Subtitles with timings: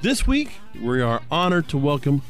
[0.00, 2.22] This week, we are honored to welcome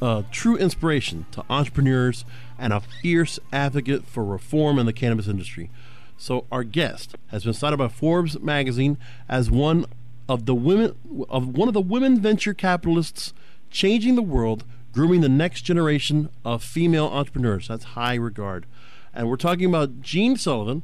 [0.00, 2.24] a true inspiration to entrepreneurs
[2.58, 5.70] and a fierce advocate for reform in the cannabis industry.
[6.18, 9.86] So, our guest has been cited by Forbes magazine as one
[10.28, 10.96] of the women
[11.28, 13.32] of one of the women venture capitalists
[13.70, 17.68] changing the world, grooming the next generation of female entrepreneurs.
[17.68, 18.66] That's high regard.
[19.14, 20.82] And we're talking about Jeanne Sullivan.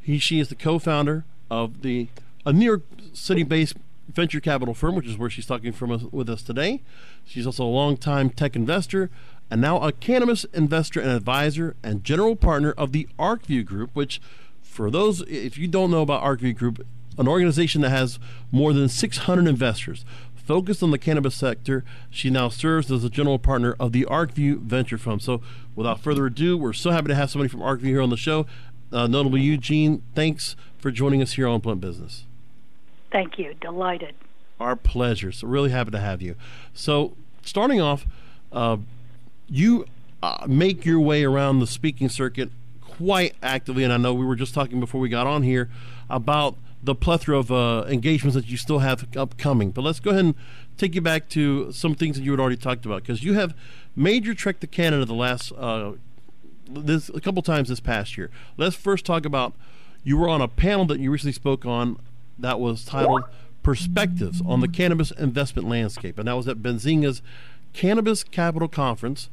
[0.00, 2.06] He, she is the co-founder of the
[2.46, 2.82] a New York
[3.12, 3.76] City-based
[4.14, 6.82] venture capital firm, which is where she's talking from us, with us today.
[7.24, 9.10] She's also a longtime tech investor
[9.50, 14.20] and now a cannabis investor and advisor and general partner of the ArcView Group, which,
[14.62, 16.86] for those, if you don't know about ArcView Group,
[17.18, 18.18] an organization that has
[18.50, 21.84] more than 600 investors focused on the cannabis sector.
[22.10, 25.22] She now serves as a general partner of the ArcView Venture Fund.
[25.22, 25.40] So,
[25.74, 28.46] without further ado, we're so happy to have somebody from ArcView here on the show.
[28.92, 32.26] Uh, notably, Eugene, thanks for joining us here on Blunt Business.
[33.12, 33.54] Thank you.
[33.60, 34.14] Delighted.
[34.58, 35.30] Our pleasure.
[35.32, 36.34] So, really happy to have you.
[36.72, 38.06] So, starting off,
[38.50, 38.78] uh,
[39.48, 39.86] you
[40.22, 42.50] uh, make your way around the speaking circuit
[42.80, 45.68] quite actively, and I know we were just talking before we got on here
[46.08, 49.70] about the plethora of uh, engagements that you still have upcoming.
[49.70, 50.34] But let's go ahead and
[50.76, 53.54] take you back to some things that you had already talked about because you have
[53.94, 55.92] made your trek to Canada the last uh,
[56.68, 58.30] this a couple times this past year.
[58.56, 59.54] Let's first talk about
[60.02, 61.98] you were on a panel that you recently spoke on
[62.42, 63.24] that was titled
[63.62, 67.22] Perspectives on the Cannabis Investment Landscape, and that was at Benzinga's
[67.72, 69.30] Cannabis Capital Conference.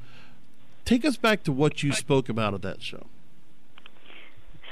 [0.86, 3.08] Take us back to what you spoke about at that show.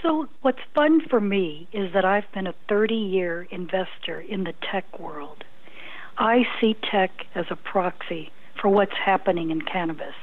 [0.02, 4.54] So, what's fun for me is that I've been a 30 year investor in the
[4.72, 5.44] tech world.
[6.18, 8.32] I see tech as a proxy
[8.62, 10.14] for what's happening in cannabis.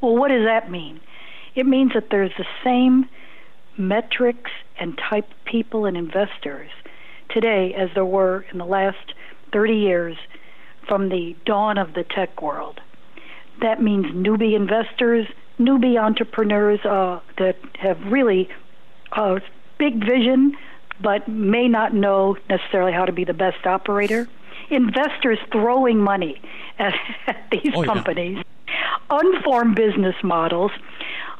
[0.00, 1.00] Well, what does that mean?
[1.54, 3.08] It means that there's the same
[3.76, 6.70] metrics and type people and investors
[7.32, 9.14] today as there were in the last
[9.52, 10.16] 30 years
[10.88, 12.80] from the dawn of the tech world.
[13.60, 15.26] That means newbie investors,
[15.58, 18.48] newbie entrepreneurs uh, that have really
[19.12, 19.40] a
[19.78, 20.56] big vision
[21.00, 24.28] but may not know necessarily how to be the best operator.
[24.70, 26.40] Investors throwing money
[26.78, 26.94] at,
[27.26, 27.92] at these Oh, yeah.
[27.92, 28.44] companies,
[29.10, 30.70] unformed business models,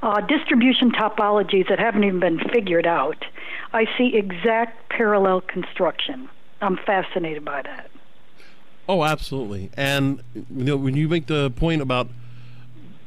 [0.03, 3.25] uh, distribution topologies that haven't even been figured out.
[3.73, 6.29] I see exact parallel construction.
[6.61, 7.91] I'm fascinated by that.
[8.89, 9.71] Oh, absolutely.
[9.77, 12.09] And you know, when you make the point about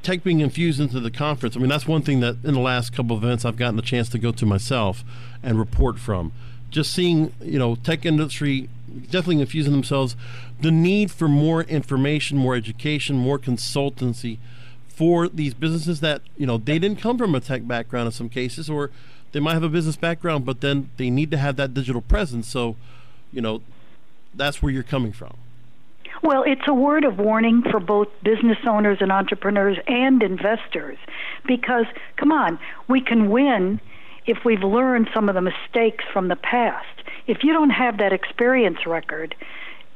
[0.01, 2.93] tech being infused into the conference, I mean, that's one thing that in the last
[2.93, 5.03] couple of events I've gotten a chance to go to myself
[5.43, 6.31] and report from.
[6.69, 8.69] Just seeing, you know, tech industry
[9.01, 10.15] definitely infusing themselves,
[10.61, 14.37] the need for more information, more education, more consultancy
[14.87, 18.29] for these businesses that, you know, they didn't come from a tech background in some
[18.29, 18.91] cases, or
[19.35, 22.47] they might have a business background, but then they need to have that digital presence.
[22.47, 22.77] So,
[23.33, 23.61] you know,
[24.33, 25.35] that's where you're coming from.
[26.23, 30.97] Well, it's a word of warning for both business owners and entrepreneurs and investors
[31.45, 31.83] because,
[32.15, 33.81] come on, we can win
[34.25, 36.87] if we've learned some of the mistakes from the past.
[37.27, 39.35] If you don't have that experience record,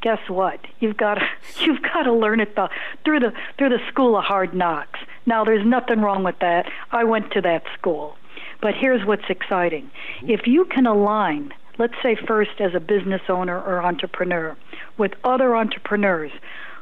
[0.02, 0.60] guess what?
[0.82, 1.26] You've got to,
[1.62, 2.68] you've got to learn it the,
[3.06, 5.00] through the through the school of hard knocks.
[5.26, 6.70] Now, there's nothing wrong with that.
[6.92, 8.18] I went to that school,
[8.62, 9.90] but here's what's exciting:
[10.24, 14.56] if you can align, let's say first as a business owner or entrepreneur,
[14.98, 16.32] with other entrepreneurs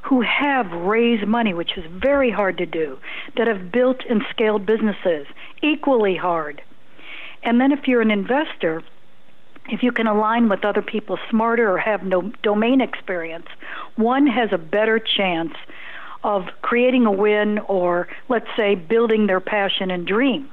[0.03, 2.97] who have raised money, which is very hard to do,
[3.35, 5.27] that have built and scaled businesses,
[5.61, 6.61] equally hard.
[7.43, 8.83] And then if you're an investor,
[9.69, 13.47] if you can align with other people smarter or have no domain experience,
[13.97, 15.53] one has a better chance
[16.23, 20.49] of creating a win or, let's say, building their passion and dream.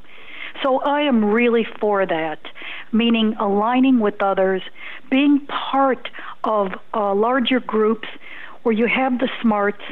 [0.64, 2.38] So I am really for that,
[2.90, 4.62] meaning aligning with others,
[5.10, 6.08] being part
[6.42, 8.08] of uh, larger groups
[8.62, 9.82] where you have the smarts,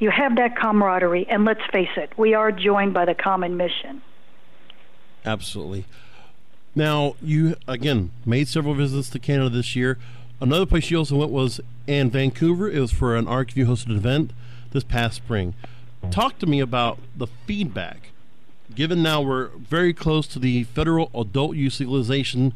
[0.00, 4.02] you have that camaraderie, and let's face it, we are joined by the common mission.
[5.24, 5.86] Absolutely.
[6.74, 9.98] Now, you again made several visits to Canada this year.
[10.42, 12.70] Another place you also went was in Vancouver.
[12.70, 14.32] It was for an ArcView hosted event
[14.72, 15.54] this past spring.
[16.10, 18.11] Talk to me about the feedback.
[18.74, 22.54] Given now we're very close to the federal adult use legalization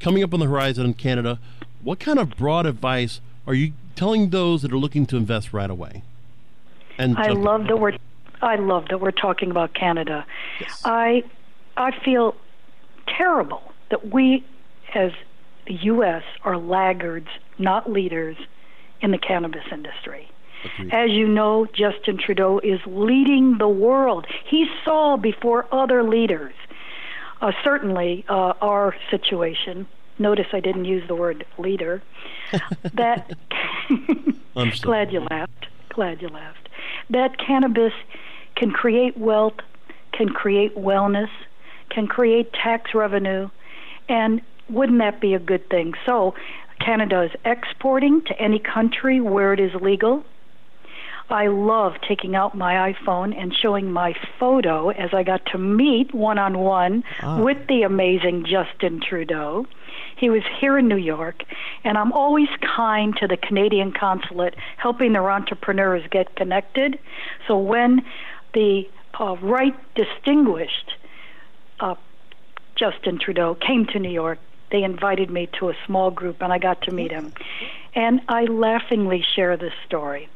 [0.00, 1.38] coming up on the horizon in Canada,
[1.82, 5.70] what kind of broad advice are you telling those that are looking to invest right
[5.70, 6.02] away?
[6.98, 7.96] And I love that we're
[8.40, 10.26] I love that we're talking about Canada.
[10.60, 10.82] Yes.
[10.84, 11.24] I
[11.76, 12.34] I feel
[13.06, 14.44] terrible that we
[14.94, 15.12] as
[15.66, 17.28] the US are laggards,
[17.58, 18.36] not leaders
[19.00, 20.28] in the cannabis industry.
[20.64, 20.92] Agreed.
[20.92, 24.26] As you know, Justin Trudeau is leading the world.
[24.48, 26.54] He saw before other leaders.
[27.40, 29.86] Uh, certainly, uh, our situation.
[30.18, 32.02] Notice I didn't use the word leader.
[32.94, 33.30] that.
[34.56, 35.66] I'm glad you laughed.
[35.90, 36.68] Glad you laughed.
[37.10, 37.92] That cannabis
[38.56, 39.54] can create wealth,
[40.12, 41.30] can create wellness,
[41.90, 43.48] can create tax revenue,
[44.08, 45.94] and wouldn't that be a good thing?
[46.04, 46.34] So,
[46.80, 50.24] Canada is exporting to any country where it is legal.
[51.30, 56.14] I love taking out my iPhone and showing my photo as I got to meet
[56.14, 57.04] one on one
[57.42, 59.66] with the amazing Justin Trudeau.
[60.16, 61.44] He was here in New York,
[61.84, 66.98] and I'm always kind to the Canadian consulate, helping their entrepreneurs get connected.
[67.46, 68.04] So when
[68.54, 68.88] the
[69.20, 70.94] uh, right distinguished
[71.80, 71.94] uh,
[72.74, 74.38] Justin Trudeau came to New York,
[74.70, 77.32] they invited me to a small group, and I got to meet him.
[77.94, 80.28] And I laughingly share this story.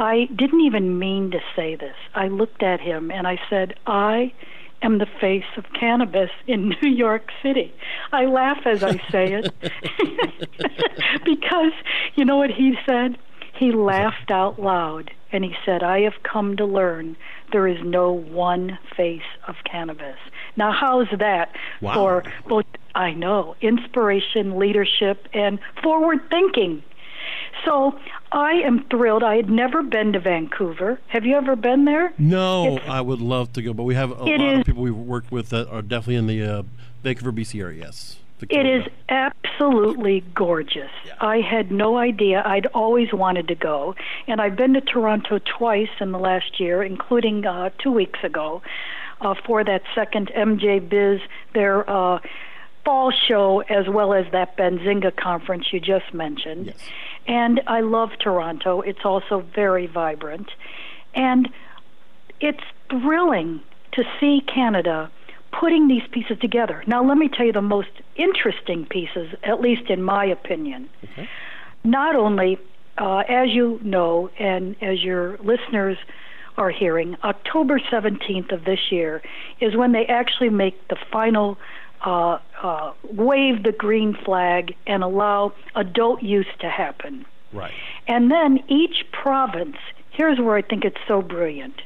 [0.00, 1.94] I didn't even mean to say this.
[2.14, 4.32] I looked at him and I said, I
[4.80, 7.72] am the face of cannabis in New York City.
[8.10, 9.52] I laugh as I say it
[11.24, 11.72] because
[12.14, 13.18] you know what he said?
[13.58, 17.14] He laughed out loud and he said, I have come to learn
[17.52, 20.16] there is no one face of cannabis.
[20.56, 21.94] Now, how's that Wow.
[21.94, 22.64] for both,
[22.94, 26.82] I know, inspiration, leadership, and forward thinking?
[27.66, 27.98] So
[28.32, 29.22] I am thrilled.
[29.22, 31.00] I had never been to Vancouver.
[31.08, 32.12] Have you ever been there?
[32.18, 34.82] No, It's- I would love to go, but we have a It lot of people
[34.82, 36.62] we've worked with that are definitely in the uh,
[37.02, 37.80] Vancouver, BC area.
[37.86, 38.78] Yes, It Victoria.
[38.82, 40.90] is absolutely gorgeous.
[41.20, 42.42] I had no idea.
[42.46, 43.94] I'd always wanted to go,
[44.28, 48.62] and I've been to Toronto twice in the last year, including uh, two weeks ago,
[49.20, 51.20] uh, for that second MJ Biz
[51.52, 52.20] There, uh,
[52.84, 56.66] fall show, as well as that Benzinga conference you just mentioned.
[56.66, 56.76] Yes.
[57.26, 58.80] And I love Toronto.
[58.80, 60.50] It's also very vibrant,
[61.14, 61.48] and
[62.40, 63.60] it's thrilling
[63.92, 65.10] to see Canada
[65.52, 66.82] putting these pieces together.
[66.86, 70.88] Now, let me tell you the most interesting pieces, at least in my opinion.
[71.84, 72.58] Not only,
[72.98, 75.98] uh, as you know, and as your listeners
[76.56, 79.22] are hearing, October 17th of this year
[79.60, 81.58] is when they actually make the final
[82.04, 87.26] uh, uh, wave the green flag and allow adult use to happen.
[87.52, 87.72] right.
[88.06, 89.76] And then each province,
[90.10, 91.82] here's where I think it's so brilliant.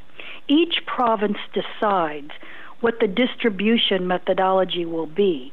[0.49, 2.31] Each province decides
[2.81, 5.53] what the distribution methodology will be.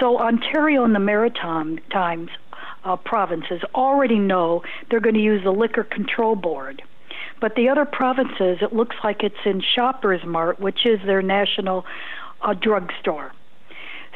[0.00, 2.30] So Ontario and the Maritime Times
[2.84, 6.82] uh, provinces already know they're going to use the Liquor Control Board.
[7.40, 11.84] But the other provinces, it looks like it's in Shoppers Mart, which is their national
[12.42, 13.32] uh, drugstore.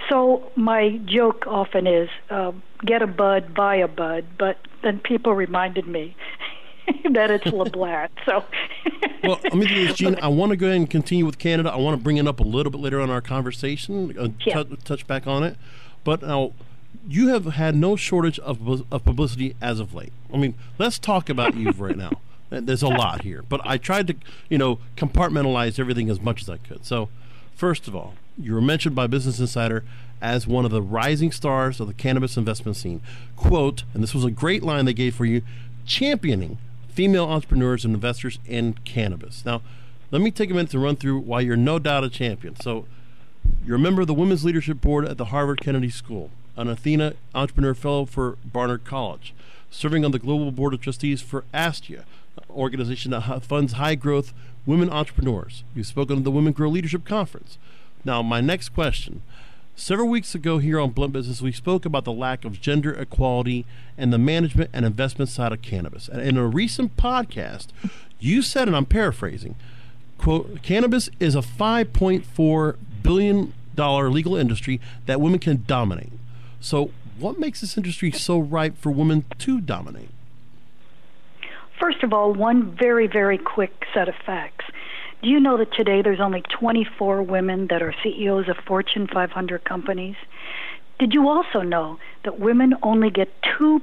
[0.08, 2.52] So my joke often is, uh,
[2.84, 4.24] get a bud, buy a bud.
[4.38, 6.16] But then people reminded me
[7.12, 8.10] that it's LeBlanc.
[8.26, 8.44] So
[9.22, 10.18] Well, let me do this, Jeanne.
[10.22, 11.70] I want to go ahead and continue with Canada.
[11.70, 14.28] I want to bring it up a little bit later on in our conversation, uh,
[14.46, 14.62] Yeah.
[14.62, 15.56] tou- touch back on it.
[16.04, 16.52] But now,
[17.06, 20.12] you have had no shortage of, of publicity as of late.
[20.32, 22.12] I mean, let's talk about you right now.
[22.50, 24.14] There's a lot here, but I tried to,
[24.48, 26.84] you know, compartmentalize everything as much as I could.
[26.84, 27.08] So,
[27.54, 29.84] first of all, you were mentioned by Business Insider
[30.20, 33.00] as one of the rising stars of the cannabis investment scene.
[33.36, 35.42] Quote, and this was a great line they gave for you
[35.86, 39.44] championing female entrepreneurs and investors in cannabis.
[39.44, 39.62] Now,
[40.10, 42.56] let me take a minute to run through why you're no doubt a champion.
[42.56, 42.86] So,
[43.64, 47.14] you're a member of the Women's Leadership Board at the Harvard Kennedy School, an Athena
[47.34, 49.34] Entrepreneur Fellow for Barnard College,
[49.70, 52.04] serving on the Global Board of Trustees for ASTIA,
[52.36, 54.32] an organization that funds high growth
[54.66, 55.64] women entrepreneurs.
[55.74, 57.58] You've spoken at the Women Grow Leadership Conference.
[58.04, 59.22] Now, my next question.
[59.76, 63.64] Several weeks ago here on Blunt Business, we spoke about the lack of gender equality
[63.96, 66.08] and the management and investment side of cannabis.
[66.08, 67.68] And in a recent podcast,
[68.18, 69.56] you said, and I'm paraphrasing,
[70.18, 76.12] quote, cannabis is a 5.4 billion dollar legal industry that women can dominate.
[76.60, 80.10] So, what makes this industry so ripe for women to dominate?
[81.78, 84.66] First of all, one very, very quick set of facts.
[85.22, 89.64] Do you know that today there's only 24 women that are CEOs of Fortune 500
[89.64, 90.16] companies?
[90.98, 93.80] Did you also know that women only get 2%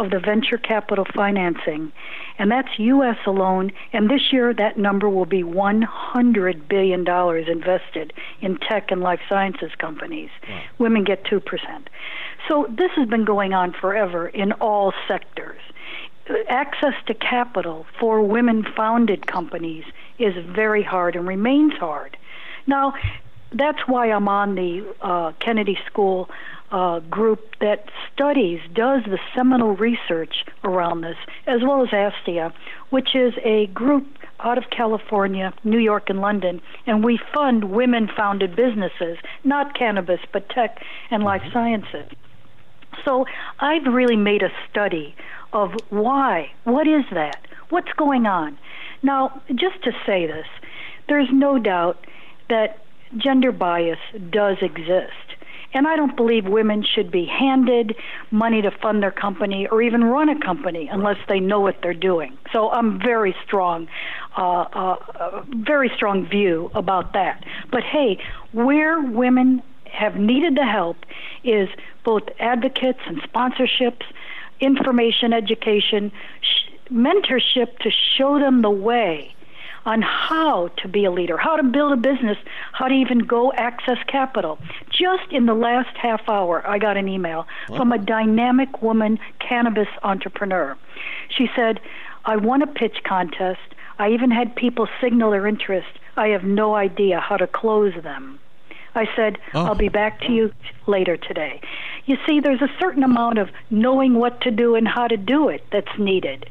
[0.00, 1.92] of the venture capital financing,
[2.38, 3.18] and that's U.S.
[3.26, 3.70] alone.
[3.92, 7.00] And this year, that number will be $100 billion
[7.46, 10.30] invested in tech and life sciences companies.
[10.48, 10.62] Wow.
[10.78, 11.42] Women get 2%.
[12.48, 15.60] So this has been going on forever in all sectors.
[16.48, 19.84] Access to capital for women founded companies
[20.18, 22.16] is very hard and remains hard.
[22.66, 22.94] Now,
[23.52, 26.30] that's why I'm on the uh, Kennedy School
[26.70, 32.52] uh, group that studies, does the seminal research around this, as well as ASTIA,
[32.90, 34.06] which is a group
[34.38, 40.20] out of California, New York, and London, and we fund women founded businesses, not cannabis,
[40.32, 41.52] but tech and life mm-hmm.
[41.52, 42.10] sciences.
[43.04, 43.26] So
[43.58, 45.14] I've really made a study
[45.52, 46.50] of why.
[46.64, 47.46] What is that?
[47.70, 48.58] What's going on?
[49.02, 50.46] Now, just to say this,
[51.08, 52.06] there's no doubt
[52.48, 52.78] that
[53.16, 53.98] gender bias
[54.30, 55.12] does exist.
[55.72, 57.94] And I don't believe women should be handed
[58.32, 61.94] money to fund their company or even run a company unless they know what they're
[61.94, 62.36] doing.
[62.52, 63.86] So I'm very strong,
[64.36, 67.44] uh, uh, very strong view about that.
[67.70, 68.18] But hey,
[68.52, 70.96] where women have needed the help
[71.44, 71.68] is
[72.04, 74.02] both advocates and sponsorships,
[74.60, 79.34] information, education, sh- mentorship to show them the way
[79.86, 82.36] on how to be a leader, how to build a business,
[82.72, 84.58] how to even go access capital.
[84.90, 89.88] Just in the last half hour, I got an email from a dynamic woman cannabis
[90.02, 90.76] entrepreneur.
[91.28, 91.80] She said,
[92.24, 93.60] I won a pitch contest.
[93.98, 95.88] I even had people signal their interest.
[96.16, 98.38] I have no idea how to close them.
[98.94, 99.66] I said, oh.
[99.66, 100.52] I'll be back to you
[100.86, 101.60] later today.
[102.06, 105.48] You see, there's a certain amount of knowing what to do and how to do
[105.48, 106.48] it that's needed.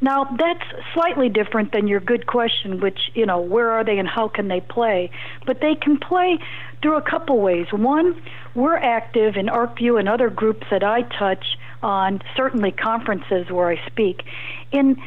[0.00, 4.08] Now, that's slightly different than your good question, which, you know, where are they and
[4.08, 5.10] how can they play?
[5.46, 6.38] But they can play
[6.82, 7.66] through a couple ways.
[7.72, 8.20] One,
[8.54, 13.86] we're active in ArcView and other groups that I touch on, certainly conferences where I
[13.86, 14.24] speak,
[14.72, 15.00] in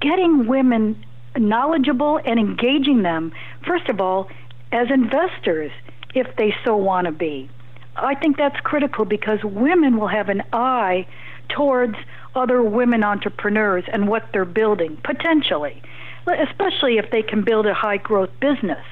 [0.00, 1.04] getting women
[1.36, 3.32] knowledgeable and engaging them,
[3.66, 4.28] first of all,
[4.72, 5.72] as investors,
[6.16, 7.48] if they so want to be.
[7.96, 11.06] I think that's critical because women will have an eye
[11.48, 11.96] towards
[12.34, 15.82] other women entrepreneurs and what they're building, potentially,
[16.26, 18.84] especially if they can build a high growth business.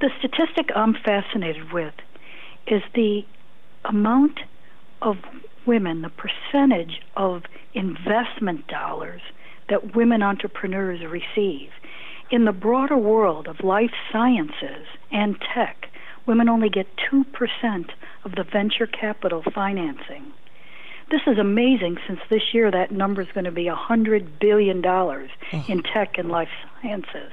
[0.00, 1.94] The statistic I'm fascinated with
[2.66, 3.24] is the
[3.84, 4.40] amount
[5.00, 5.16] of
[5.66, 7.42] women, the percentage of
[7.74, 9.22] investment dollars
[9.68, 11.70] that women entrepreneurs receive.
[12.30, 15.81] In the broader world of life sciences and tech,
[16.26, 17.24] women only get 2%
[18.24, 20.32] of the venture capital financing.
[21.10, 25.68] This is amazing since this year that number is going to be $100 billion mm.
[25.68, 26.48] in tech and life
[26.80, 27.32] sciences.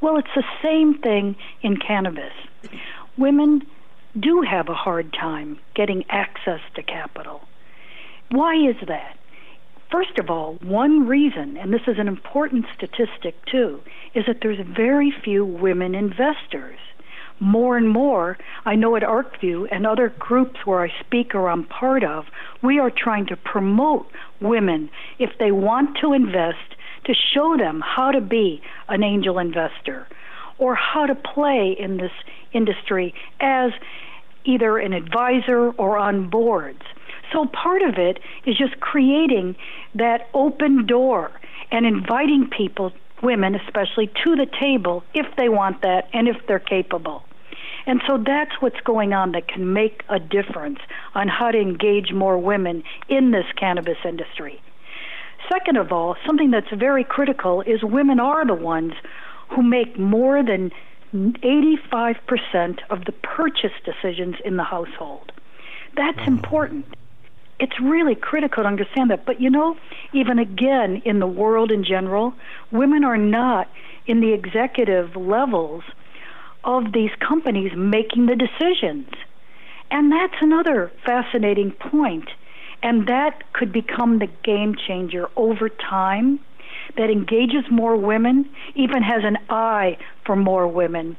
[0.00, 2.32] Well, it's the same thing in cannabis.
[3.16, 3.62] Women
[4.18, 7.40] do have a hard time getting access to capital.
[8.30, 9.16] Why is that?
[9.90, 13.80] First of all, one reason, and this is an important statistic too,
[14.14, 16.78] is that there's very few women investors
[17.40, 21.64] more and more, I know at ArcView and other groups where I speak or I'm
[21.64, 22.26] part of,
[22.62, 28.10] we are trying to promote women if they want to invest to show them how
[28.10, 30.06] to be an angel investor
[30.58, 32.12] or how to play in this
[32.52, 33.70] industry as
[34.44, 36.82] either an advisor or on boards.
[37.32, 39.56] So part of it is just creating
[39.94, 41.30] that open door
[41.70, 42.92] and inviting people
[43.22, 47.24] women especially to the table if they want that and if they're capable.
[47.88, 50.78] And so that's what's going on that can make a difference
[51.14, 54.60] on how to engage more women in this cannabis industry.
[55.50, 58.92] Second of all, something that's very critical is women are the ones
[59.48, 60.70] who make more than
[61.14, 65.32] 85% of the purchase decisions in the household.
[65.96, 66.28] That's mm.
[66.28, 66.84] important.
[67.58, 69.24] It's really critical to understand that.
[69.24, 69.78] But you know,
[70.12, 72.34] even again, in the world in general,
[72.70, 73.70] women are not
[74.06, 75.84] in the executive levels
[76.64, 79.08] of these companies making the decisions.
[79.90, 82.28] And that's another fascinating point.
[82.82, 86.40] And that could become the game changer over time
[86.96, 91.16] that engages more women, even has an eye for more women.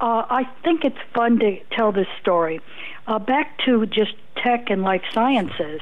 [0.00, 2.60] Uh, I think it's fun to tell this story.
[3.06, 5.80] Uh, back to just tech and life sciences,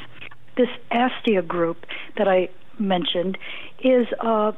[0.56, 3.38] this Astia group that I mentioned
[3.82, 4.52] is uh,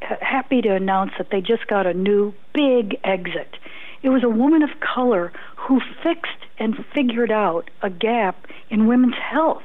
[0.00, 3.56] happy to announce that they just got a new big exit.
[4.02, 9.16] It was a woman of color who fixed and figured out a gap in women's
[9.16, 9.62] health.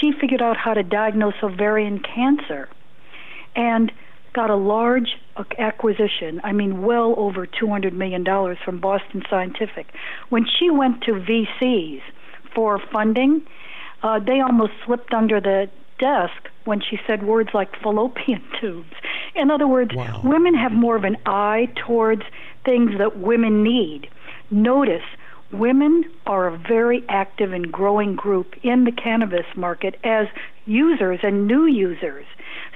[0.00, 2.68] She figured out how to diagnose ovarian cancer
[3.54, 3.92] and
[4.32, 5.18] got a large
[5.58, 8.24] acquisition, I mean, well over $200 million
[8.64, 9.92] from Boston Scientific.
[10.30, 12.00] When she went to VCs
[12.54, 13.42] for funding,
[14.02, 15.70] uh, they almost slipped under the
[16.02, 18.92] desk when she said words like fallopian tubes.
[19.36, 20.20] In other words, wow.
[20.24, 22.22] women have more of an eye towards
[22.64, 24.08] things that women need.
[24.50, 25.04] Notice,
[25.52, 30.26] women are a very active and growing group in the cannabis market as
[30.66, 32.26] users and new users.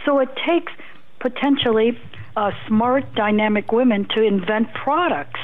[0.04, 0.72] So it takes
[1.18, 1.98] potentially
[2.36, 5.40] uh, smart, dynamic women to invent products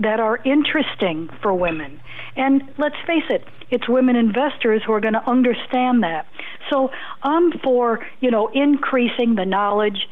[0.00, 2.00] that are interesting for women.
[2.36, 6.26] And let's face it, it's women investors who are going to understand that.
[6.70, 6.90] So
[7.22, 10.08] I'm for, you know, increasing the knowledge,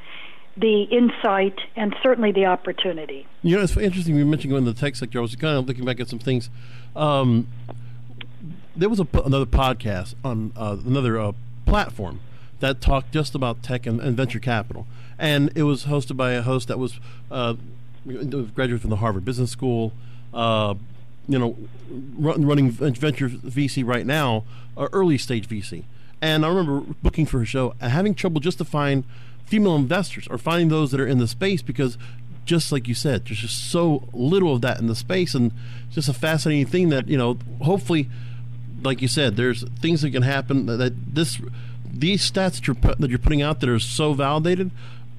[0.56, 3.26] the insight, and certainly the opportunity.
[3.42, 5.18] You know, it's interesting you mentioned going to the tech sector.
[5.18, 6.50] I was kind of looking back at some things.
[6.94, 7.48] Um,
[8.74, 11.32] there was a, another podcast on uh, another uh,
[11.64, 12.20] platform
[12.60, 14.86] that talked just about tech and, and, venture capital,
[15.18, 17.00] and it was hosted by a host that was
[17.30, 17.54] uh,
[18.54, 19.92] graduate from the Harvard Business School.
[20.32, 20.74] Uh,
[21.28, 21.56] you know,
[22.16, 24.44] run, running venture VC right now,
[24.76, 25.84] uh, early stage VC.
[26.22, 29.04] And I remember booking for a show and having trouble just to find
[29.44, 31.98] female investors or finding those that are in the space because
[32.44, 35.52] just like you said, there's just so little of that in the space, and
[35.90, 37.38] just a fascinating thing that you know.
[37.62, 38.08] Hopefully,
[38.82, 41.40] like you said, there's things that can happen that, that this
[41.84, 44.70] these stats that you're that you're putting out that are so validated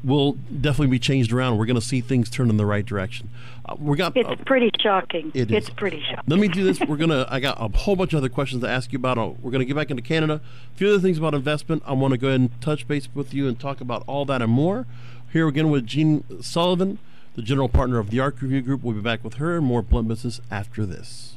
[0.04, 1.58] will definitely be changed around.
[1.58, 3.30] We're going to see things turn in the right direction.
[3.66, 4.16] Uh, we got.
[4.16, 5.32] It's uh, pretty shocking.
[5.34, 5.74] It it's is.
[5.74, 6.24] pretty shocking.
[6.28, 6.80] Let me do this.
[6.80, 7.28] We're gonna.
[7.30, 9.18] I got a whole bunch of other questions to ask you about.
[9.18, 10.42] Uh, we're gonna get back into Canada.
[10.74, 11.84] A few other things about investment.
[11.86, 14.42] I want to go ahead and touch base with you and talk about all that
[14.42, 14.86] and more.
[15.32, 17.00] Here again with Jeanne Sullivan,
[17.36, 18.84] the general partner of the ArcView Group.
[18.84, 21.36] We'll be back with her and more blunt business after this.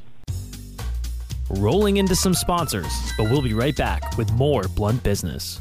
[1.49, 5.59] Rolling into some sponsors, but we'll be right back with more blunt business.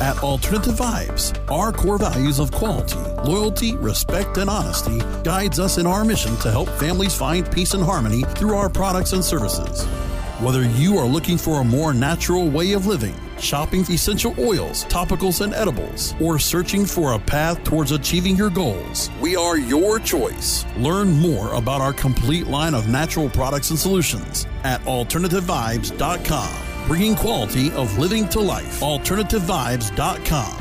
[0.00, 5.86] At Alternative Vibes, our core values of quality, loyalty, respect, and honesty guides us in
[5.86, 9.84] our mission to help families find peace and harmony through our products and services.
[10.40, 15.42] Whether you are looking for a more natural way of living, shopping essential oils, topicals,
[15.42, 20.64] and edibles, or searching for a path towards achieving your goals, we are your choice.
[20.78, 27.72] Learn more about our complete line of natural products and solutions at AlternativeVibes.com bringing quality
[27.72, 28.80] of living to life.
[28.80, 30.56] AlternativeVibes.com.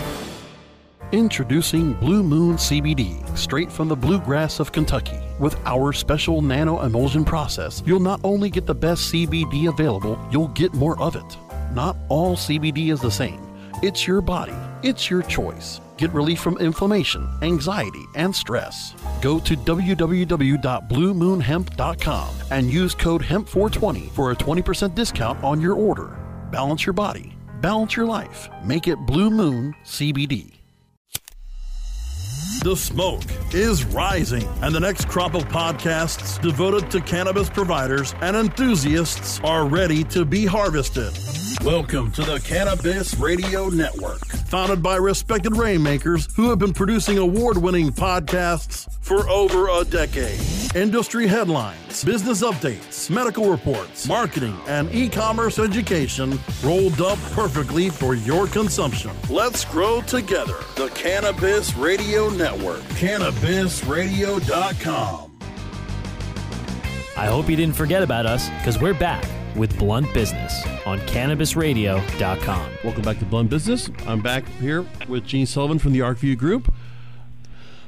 [1.12, 5.20] Introducing Blue Moon CBD, straight from the bluegrass of Kentucky.
[5.40, 10.50] With our special nano emulsion process, you'll not only get the best CBD available, you'll
[10.50, 11.38] get more of it.
[11.74, 13.42] Not all CBD is the same.
[13.82, 14.54] It's your body,
[14.84, 15.82] it's your choice.
[16.00, 18.96] Get relief from inflammation, anxiety, and stress.
[19.22, 26.18] Go to www.bluemoonhemp.com and use code HEMP420 for a 20% discount on your order.
[26.54, 28.48] Balance your body, balance your life.
[28.64, 30.54] Make it Blue Moon CBD.
[32.64, 38.38] The smoke is rising, and the next crop of podcasts devoted to cannabis providers and
[38.38, 41.12] enthusiasts are ready to be harvested.
[41.66, 47.58] Welcome to the Cannabis Radio Network, founded by respected rainmakers who have been producing award
[47.58, 50.40] winning podcasts for over a decade.
[50.74, 58.16] Industry headlines, business updates, medical reports, marketing, and e commerce education rolled up perfectly for
[58.16, 59.12] your consumption.
[59.30, 60.56] Let's grow together.
[60.78, 65.26] The Cannabis Radio Network, CannabisRadio.com.
[67.18, 72.72] I hope you didn't forget about us because we're back with Blunt Business on CannabisRadio.com.
[72.84, 73.90] Welcome back to Blunt Business.
[74.08, 76.74] I'm back here with Jeanne Sullivan from the ArcView Group.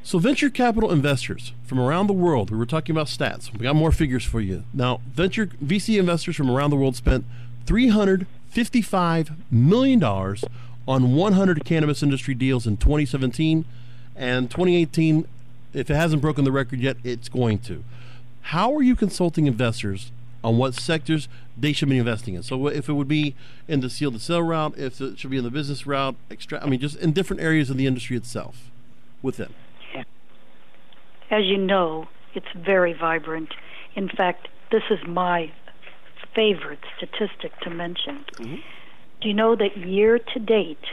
[0.03, 3.51] So, venture capital investors from around the world, we were talking about stats.
[3.53, 4.63] We got more figures for you.
[4.73, 7.25] Now, venture VC investors from around the world spent
[7.65, 13.65] $355 million on 100 cannabis industry deals in 2017
[14.15, 15.27] and 2018
[15.73, 17.83] if it hasn't broken the record yet, it's going to.
[18.41, 20.11] How are you consulting investors
[20.43, 21.27] on what sectors
[21.57, 22.43] they should be investing in?
[22.43, 23.35] So if it would be
[23.67, 26.63] in the seed to sale route, if it should be in the business route, extra,
[26.63, 28.71] I mean, just in different areas of the industry itself
[29.21, 29.53] within.
[31.29, 33.53] As you know, it's very vibrant.
[33.95, 35.51] In fact, this is my
[36.35, 38.25] favorite statistic to mention.
[38.35, 38.55] Mm-hmm.
[39.21, 40.83] Do you know that year to date,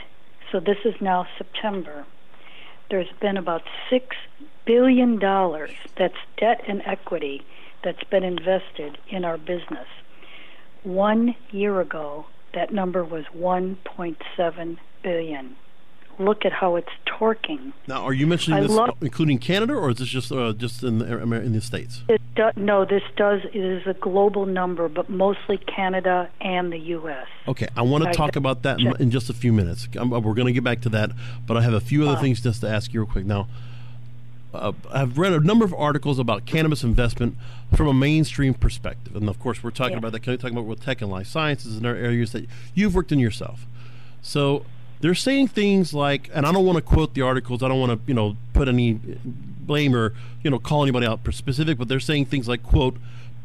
[0.51, 2.05] so this is now September,
[2.89, 4.01] there's been about $6
[4.65, 5.19] billion
[5.97, 7.43] that's debt and equity
[7.83, 9.87] that's been invested in our business.
[10.83, 15.55] One year ago, that number was 1.7 billion
[16.19, 17.73] look at how it's torquing.
[17.87, 20.83] Now, are you mentioning I this love, including Canada, or is this just uh, just
[20.83, 22.03] in the, in the states?
[22.35, 27.27] Do, no, this does it is a global number, but mostly Canada and the U.S.
[27.47, 29.87] Okay, I want to talk about that in, in, just a few minutes.
[29.95, 31.11] I'm, we're going to get back to that,
[31.47, 33.47] but I have a few other uh, things just to ask you real quick now.
[34.53, 37.37] Uh, I've read a number of articles about cannabis investment
[37.75, 39.99] from a mainstream perspective, and of course, we're talking yeah.
[39.99, 40.23] about that.
[40.23, 43.65] Talking about with tech and life sciences and other areas that you've worked in yourself.
[44.21, 44.65] So
[45.01, 47.63] they're saying things like, and I don't want to quote the articles.
[47.63, 51.23] I don't want to, you know, put any blame or, you know, call anybody out
[51.23, 52.97] for specific, but they're saying things like, quote,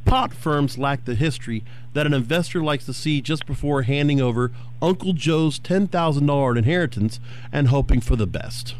[0.04, 4.50] pot firms lack the history that an investor likes to see just before handing over
[4.82, 7.20] Uncle Joe's $10,000 inheritance
[7.52, 8.74] and hoping for the best.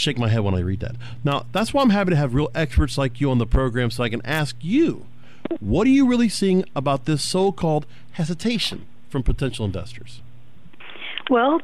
[0.00, 0.96] Shake my head when I read that.
[1.22, 4.02] Now, that's why I'm happy to have real experts like you on the program so
[4.02, 5.04] I can ask you,
[5.60, 10.22] what are you really seeing about this so called hesitation from potential investors?
[11.28, 11.60] Well,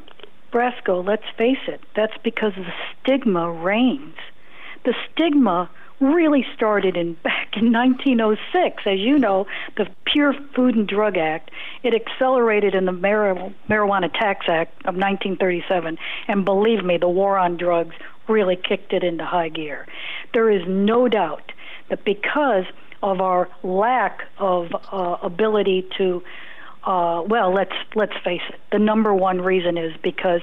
[0.53, 2.71] Brasco, let's face it, that's because the
[3.01, 4.17] stigma reigns.
[4.85, 8.83] The stigma really started in back in 1906.
[8.85, 9.47] As you know,
[9.79, 11.51] the Pure Food and Drug Act,
[11.83, 15.97] it accelerated in the Mar- Marijuana Tax Act of 1937,
[16.29, 17.95] and believe me, the war on drugs
[18.29, 19.87] really kicked it into high gear.
[20.33, 21.53] There is no doubt
[21.89, 22.65] that because
[23.03, 26.23] of our lack of uh, ability to
[26.87, 28.61] uh, well, let's let's face it.
[28.71, 30.41] The number one reason is because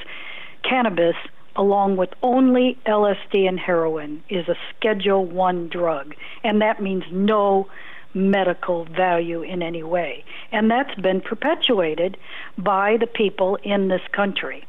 [0.61, 1.15] cannabis,
[1.55, 7.69] along with only LSD and heroin, is a Schedule One drug, and that means no
[8.13, 10.23] medical value in any way.
[10.51, 12.17] And that's been perpetuated
[12.57, 14.65] by the people in this country.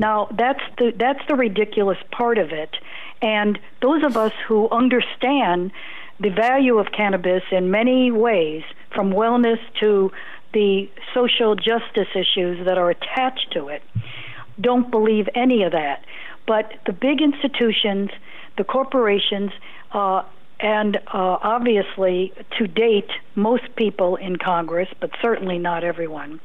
[0.00, 2.74] Now, that's the that's the ridiculous part of it.
[3.20, 5.72] And those of us who understand
[6.18, 8.62] the value of cannabis in many ways,
[8.94, 10.10] from wellness to
[10.54, 13.82] the social justice issues that are attached to it
[14.58, 16.02] don't believe any of that.
[16.46, 18.10] But the big institutions,
[18.56, 19.52] the corporations,
[19.92, 20.22] uh,
[20.62, 26.40] and uh, obviously, to date, most people in Congress, but certainly not everyone,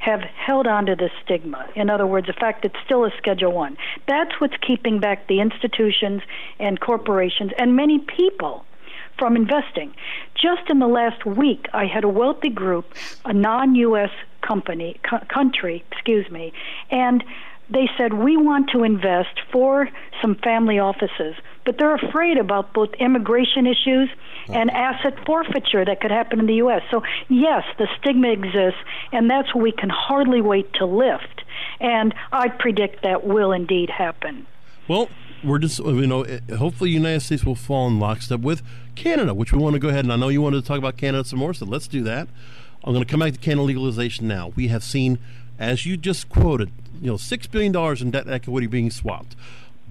[0.00, 1.68] have held on to this stigma.
[1.76, 3.76] In other words, the fact it's still a Schedule One.
[4.08, 6.22] That's what's keeping back the institutions
[6.58, 8.64] and corporations and many people
[9.18, 9.94] from investing.
[10.34, 12.86] Just in the last week, I had a wealthy group,
[13.24, 14.10] a non-U.S.
[14.40, 16.52] company, co- country, excuse me,
[16.90, 17.22] and
[17.70, 19.88] they said we want to invest for
[20.20, 24.08] some family offices, but they're afraid about both immigration issues
[24.48, 26.82] and asset forfeiture that could happen in the U.S.
[26.90, 28.80] So yes, the stigma exists,
[29.12, 31.44] and that's what we can hardly wait to lift.
[31.80, 34.46] And I predict that will indeed happen.
[34.88, 35.08] Well,
[35.44, 38.62] we're just you know eh, hopefully the United States will fall in lockstep with
[38.94, 40.96] Canada, which we want to go ahead and I know you wanted to talk about
[40.96, 42.28] Canada some more, so let's do that.
[42.82, 44.52] I'm going to come back to Canada legalization now.
[44.56, 45.18] We have seen,
[45.60, 49.36] as you just quoted, you know, six billion dollars in debt equity being swapped.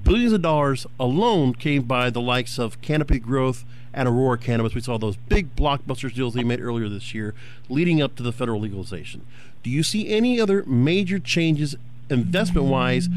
[0.03, 4.75] Billions of dollars alone came by the likes of Canopy Growth and Aurora Cannabis.
[4.75, 7.33] We saw those big blockbuster deals they made earlier this year,
[7.69, 9.25] leading up to the federal legalization.
[9.63, 11.75] Do you see any other major changes
[12.09, 13.09] investment wise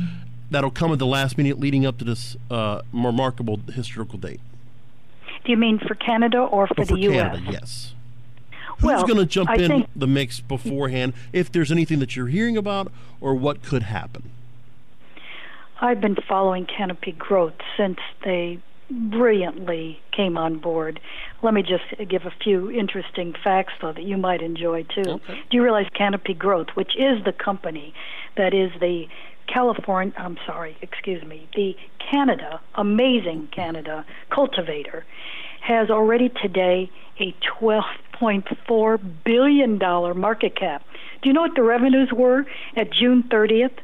[0.50, 4.40] that'll come at the last minute leading up to this uh, remarkable historical date.
[5.44, 7.40] Do you mean for Canada or for, oh, for the U.S.?
[7.50, 7.94] Yes.
[8.78, 12.28] Who's well, going to jump I in the mix beforehand if there's anything that you're
[12.28, 14.30] hearing about or what could happen?
[15.80, 21.00] I've been following Canopy Growth since they brilliantly came on board.
[21.42, 25.02] Let me just give a few interesting facts, though, that you might enjoy too.
[25.08, 25.42] Okay.
[25.50, 27.94] Do you realize Canopy Growth, which is the company
[28.36, 29.06] that is the
[29.52, 31.74] California, I'm sorry, excuse me, the
[32.10, 35.04] Canada, amazing Canada cultivator,
[35.60, 37.34] has already today a
[38.22, 39.78] $12.4 billion
[40.18, 40.84] market cap.
[41.22, 43.78] Do you know what the revenues were at June 30th?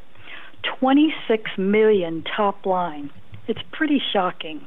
[0.79, 3.09] 26 million top line.
[3.47, 4.65] It's pretty shocking.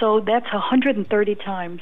[0.00, 1.80] So that's 130 times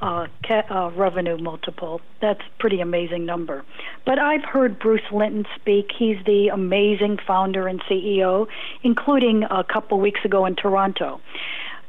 [0.00, 2.00] uh, ca- uh, revenue multiple.
[2.20, 3.64] That's pretty amazing number.
[4.04, 5.90] But I've heard Bruce Linton speak.
[5.98, 8.46] He's the amazing founder and CEO,
[8.82, 11.20] including a couple weeks ago in Toronto.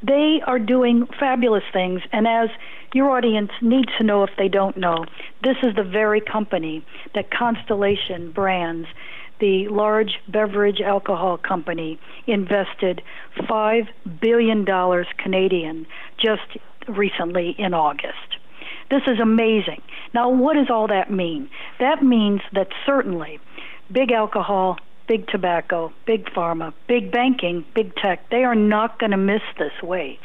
[0.03, 2.49] they are doing fabulous things, and as
[2.93, 5.05] your audience needs to know if they don't know,
[5.43, 8.87] this is the very company that Constellation Brands,
[9.39, 13.01] the large beverage alcohol company, invested
[13.37, 13.87] $5
[14.21, 14.65] billion
[15.17, 15.85] Canadian
[16.17, 18.37] just recently in August.
[18.89, 19.81] This is amazing.
[20.13, 21.49] Now, what does all that mean?
[21.79, 23.39] That means that certainly
[23.91, 29.17] big alcohol, big tobacco, big pharma, big banking, big tech, they are not going to
[29.17, 30.19] miss this wave.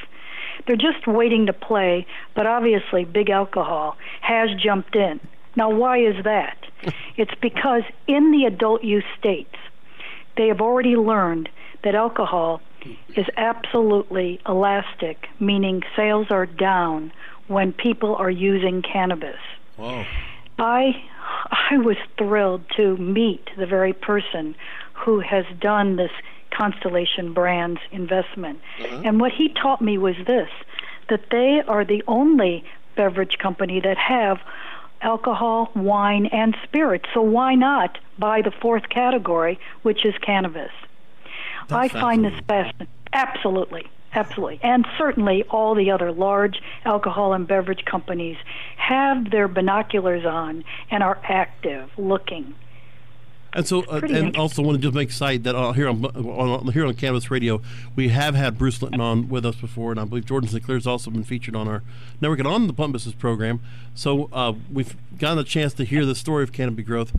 [0.67, 5.21] They're just waiting to play, but obviously, big alcohol has jumped in.
[5.57, 6.57] Now, why is that?
[7.17, 9.55] it's because in the adult use states,
[10.37, 11.49] they have already learned
[11.85, 12.61] that alcohol
[13.17, 17.13] is absolutely elastic, meaning sales are down
[17.49, 19.39] when people are using cannabis.
[19.77, 20.05] Wow.
[20.59, 21.03] I
[21.71, 24.55] I was thrilled to meet the very person
[24.93, 26.11] who has done this
[26.57, 28.61] Constellation Brands investment.
[28.81, 29.03] Uh-huh.
[29.05, 30.49] And what he taught me was this
[31.09, 32.65] that they are the only
[32.97, 34.39] beverage company that have
[35.03, 37.07] alcohol, wine, and spirits.
[37.13, 40.71] So why not buy the fourth category, which is cannabis?
[41.69, 42.89] That's I find this fascinating.
[43.13, 43.91] Absolutely.
[44.15, 44.61] Absolutely.
[44.63, 48.37] And certainly all the other large alcohol and beverage companies
[48.77, 52.55] have their binoculars on and are active looking.
[53.55, 56.73] And so, uh, and also want to just make sight that uh, here on, on,
[56.73, 57.61] here on Cannabis Radio,
[57.95, 60.87] we have had Bruce Linton on with us before, and I believe Jordan Sinclair has
[60.87, 61.83] also been featured on our
[62.21, 63.61] network and on the Blunt Business program.
[63.95, 67.13] So uh, we've gotten a chance to hear the story of Canopy Growth,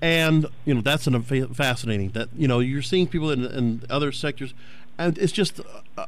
[0.00, 2.10] and you know that's an, fascinating.
[2.10, 4.54] That you know you're seeing people in, in other sectors
[4.98, 5.60] and it's just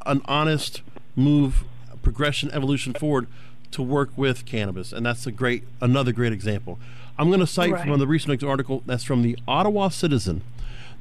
[0.07, 0.83] an honest
[1.15, 1.65] move,
[2.03, 3.27] progression, evolution forward
[3.73, 6.79] to work with cannabis, and that's a great another great example.
[7.19, 7.87] I'm going to cite right.
[7.87, 10.43] from the recent article that's from the Ottawa Citizen.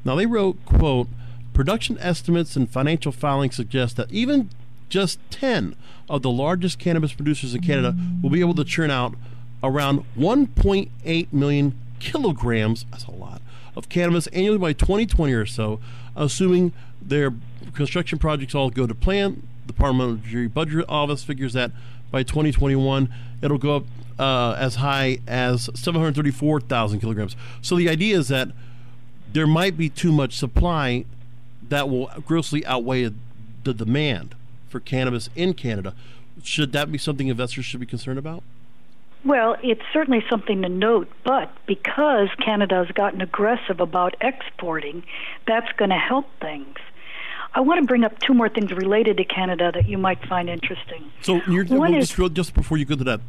[0.04, 1.08] Now they wrote, "quote
[1.56, 4.49] Production estimates and financial filings suggest that even
[4.89, 5.75] just 10
[6.10, 9.15] of the largest cannabis producers in Canada will be able to churn out
[9.63, 13.41] around 1.8 million kilograms, that's a lot,
[13.75, 15.80] of cannabis annually by 2020 or so,
[16.15, 17.34] assuming their
[17.73, 19.47] construction projects all go to plan.
[19.65, 21.71] The Parliamentary Budget Office figures that
[22.15, 23.10] by 2021
[23.41, 23.84] it'll go up
[24.17, 27.36] uh, as high as 734,000 kilograms.
[27.62, 28.47] So the idea is that
[29.34, 31.04] there might be too much supply
[31.67, 33.12] that will grossly outweigh
[33.65, 34.34] the demand
[34.69, 35.93] for cannabis in Canada.
[36.41, 38.43] Should that be something investors should be concerned about?
[39.25, 45.04] Well, it's certainly something to note, but because Canada has gotten aggressive about exporting,
[45.45, 46.78] that's going to help things.
[47.56, 50.50] I want to bring up two more things related to Canada that you might find
[50.50, 51.10] interesting.
[51.22, 53.22] So, well, is, just, just before you go to that,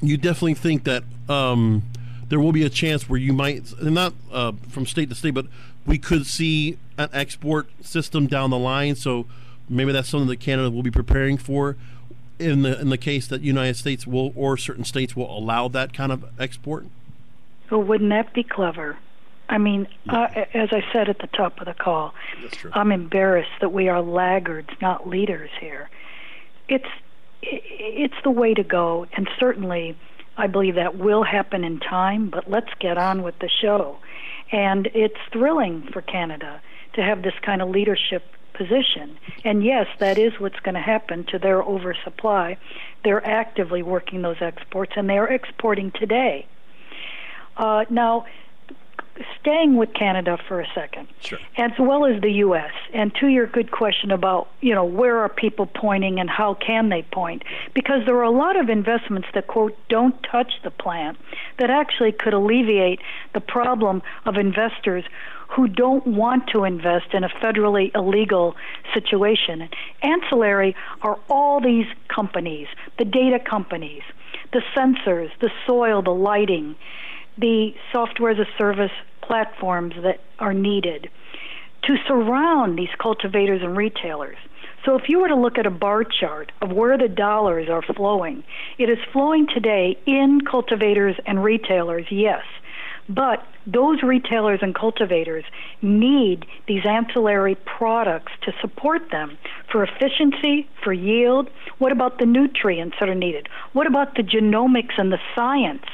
[0.00, 1.82] you definitely think that um,
[2.28, 5.46] there will be a chance where you might, not uh, from state to state, but
[5.84, 8.94] we could see an export system down the line.
[8.94, 9.26] So
[9.68, 11.76] maybe that's something that Canada will be preparing for
[12.38, 15.92] in the in the case that United States will or certain states will allow that
[15.92, 16.86] kind of export.
[17.70, 18.98] Well, wouldn't that be clever?
[19.48, 22.14] I mean, uh, as I said at the top of the call,
[22.72, 25.90] I'm embarrassed that we are laggards, not leaders here.
[26.68, 26.88] It's
[27.42, 29.96] it's the way to go, and certainly,
[30.38, 32.30] I believe that will happen in time.
[32.30, 33.98] But let's get on with the show,
[34.50, 36.62] and it's thrilling for Canada
[36.94, 39.18] to have this kind of leadership position.
[39.44, 42.56] And yes, that is what's going to happen to their oversupply.
[43.02, 46.46] They're actively working those exports, and they are exporting today.
[47.56, 48.26] Uh, now,
[49.40, 51.38] staying with Canada for a second, sure.
[51.56, 52.72] as well as the U.S.
[52.92, 56.88] And to your good question about you know where are people pointing and how can
[56.88, 57.42] they point,
[57.74, 61.18] because there are a lot of investments that quote don't touch the plant
[61.58, 63.00] that actually could alleviate
[63.34, 65.04] the problem of investors
[65.48, 68.56] who don't want to invest in a federally illegal
[68.92, 69.68] situation.
[70.02, 72.66] Ancillary are all these companies,
[72.98, 74.02] the data companies,
[74.52, 76.74] the sensors, the soil, the lighting
[77.38, 78.92] the software as a service
[79.22, 81.08] platforms that are needed
[81.84, 84.36] to surround these cultivators and retailers.
[84.84, 87.82] So if you were to look at a bar chart of where the dollars are
[87.82, 88.44] flowing,
[88.78, 92.42] it is flowing today in cultivators and retailers, yes.
[93.08, 95.44] But those retailers and cultivators
[95.82, 99.36] need these ancillary products to support them
[99.70, 101.50] for efficiency, for yield.
[101.78, 103.48] What about the nutrients that are needed?
[103.72, 105.84] What about the genomics and the science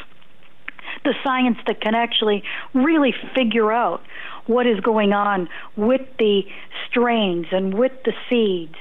[1.04, 2.42] the science that can actually
[2.74, 4.02] really figure out
[4.46, 6.42] what is going on with the
[6.88, 8.74] strains and with the seeds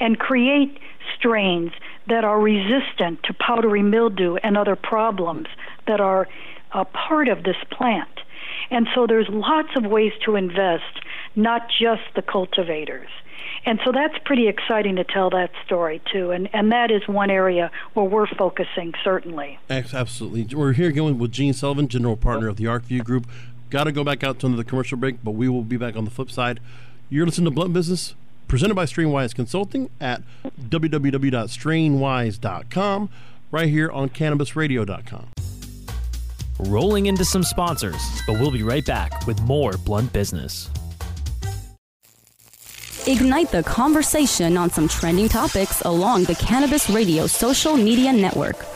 [0.00, 0.78] and create
[1.16, 1.72] strains
[2.08, 5.48] that are resistant to powdery mildew and other problems
[5.86, 6.28] that are
[6.72, 8.08] a part of this plant.
[8.70, 11.00] And so there's lots of ways to invest,
[11.34, 13.08] not just the cultivators.
[13.66, 16.30] And so that's pretty exciting to tell that story too.
[16.30, 19.58] And and that is one area where we're focusing certainly.
[19.68, 20.56] Absolutely.
[20.56, 23.26] We're here going with Jeanne Sullivan, general partner of the ArcView Group.
[23.68, 26.04] Got to go back out to another commercial break, but we will be back on
[26.04, 26.60] the flip side.
[27.10, 28.14] You're listening to Blunt Business,
[28.46, 30.22] presented by Strainwise Consulting at
[30.60, 33.10] www.strainwise.com,
[33.50, 35.26] right here on CannabisRadio.com.
[36.60, 40.70] Rolling into some sponsors, but we'll be right back with more Blunt Business.
[43.08, 48.75] Ignite the conversation on some trending topics along the Cannabis Radio social media network.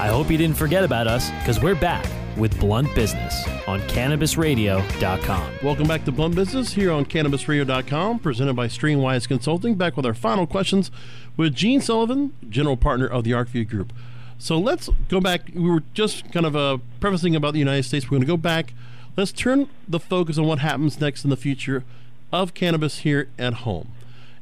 [0.00, 2.06] I hope you didn't forget about us because we're back
[2.38, 5.52] with Blunt Business on CannabisRadio.com.
[5.62, 9.74] Welcome back to Blunt Business here on CannabisRadio.com, presented by Strainwise Consulting.
[9.74, 10.90] Back with our final questions
[11.36, 13.92] with Jeanne Sullivan, general partner of the ArcView Group.
[14.38, 15.50] So let's go back.
[15.52, 18.06] We were just kind of uh, prefacing about the United States.
[18.06, 18.72] We're going to go back.
[19.18, 21.84] Let's turn the focus on what happens next in the future
[22.32, 23.88] of cannabis here at home.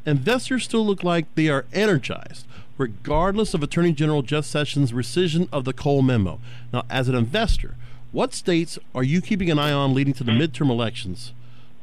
[0.07, 2.47] Investors still look like they are energized
[2.79, 6.41] regardless of Attorney General Jeff Sessions' rescission of the Cole memo.
[6.73, 7.75] Now, as an investor,
[8.13, 11.33] what states are you keeping an eye on leading to the midterm elections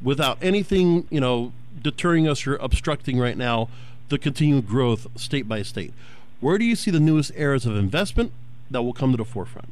[0.01, 3.69] without anything, you know, deterring us or obstructing right now
[4.09, 5.93] the continued growth state by state?
[6.39, 8.31] Where do you see the newest areas of investment
[8.71, 9.69] that will come to the forefront?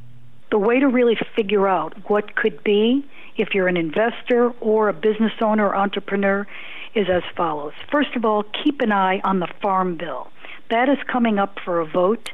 [0.50, 3.04] The way to really figure out what could be
[3.36, 6.46] if you're an investor or a business owner or entrepreneur
[6.94, 7.72] is as follows.
[7.90, 10.28] First of all, keep an eye on the Farm Bill.
[10.70, 12.30] That is coming up for a vote.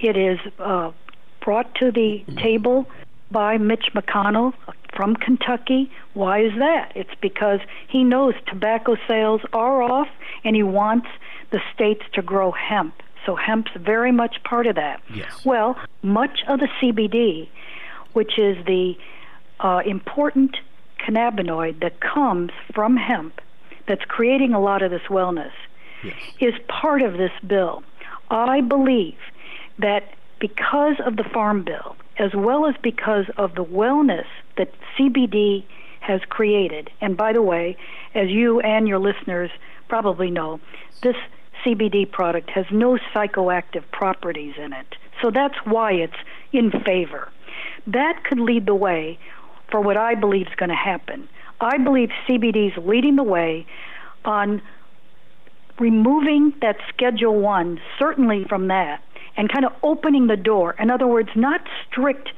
[0.00, 0.92] It is uh,
[1.40, 2.86] brought to the table
[3.30, 4.54] by Mitch McConnell
[4.94, 5.90] from Kentucky.
[6.14, 6.92] Why is that?
[6.94, 10.08] It's because he knows tobacco sales are off
[10.44, 11.08] and he wants
[11.50, 12.94] the states to grow hemp.
[13.26, 15.02] So hemp's very much part of that.
[15.12, 15.44] Yes.
[15.44, 17.48] Well, much of the CBD,
[18.12, 18.96] which is the
[19.60, 20.56] uh, important
[20.98, 23.40] cannabinoid that comes from hemp,
[23.86, 25.52] that's creating a lot of this wellness,
[26.04, 26.14] yes.
[26.40, 27.82] is part of this bill.
[28.30, 29.18] I believe
[29.78, 35.64] that because of the Farm Bill, as well as because of the wellness that CBD
[36.00, 37.76] has created, and by the way,
[38.14, 39.50] as you and your listeners
[39.88, 40.60] probably know,
[41.02, 41.16] this
[41.64, 44.96] CBD product has no psychoactive properties in it.
[45.22, 46.16] So that's why it's
[46.52, 47.30] in favor.
[47.86, 49.18] That could lead the way
[49.70, 51.28] for what I believe is going to happen.
[51.60, 53.66] I believe CBD is leading the way
[54.24, 54.60] on
[55.78, 59.02] removing that Schedule 1, certainly from that,
[59.36, 60.74] and kind of opening the door.
[60.78, 62.30] In other words, not strict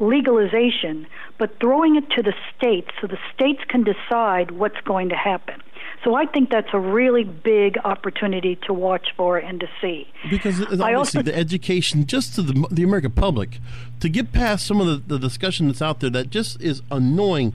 [0.00, 1.06] legalization,
[1.38, 5.62] but throwing it to the states so the states can decide what's going to happen.
[6.04, 10.08] So I think that's a really big opportunity to watch for and to see.
[10.28, 13.58] Because obviously also, the education, just to the, the American public,
[14.00, 17.52] to get past some of the, the discussion that's out there that just is annoying